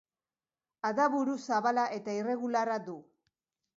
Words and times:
Adaburu 0.89 1.35
zabala 1.47 1.83
eta 1.99 2.17
irregularra 2.23 2.79
du. 2.89 2.97